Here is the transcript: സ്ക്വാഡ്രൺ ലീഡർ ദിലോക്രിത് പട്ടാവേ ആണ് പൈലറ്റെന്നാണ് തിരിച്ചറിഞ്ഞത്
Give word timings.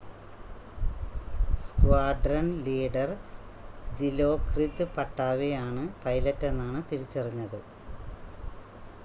സ്ക്വാഡ്രൺ 1.63 2.47
ലീഡർ 2.63 3.11
ദിലോക്രിത് 3.99 4.83
പട്ടാവേ 4.97 5.51
ആണ് 5.61 5.85
പൈലറ്റെന്നാണ് 6.03 6.81
തിരിച്ചറിഞ്ഞത് 6.91 7.59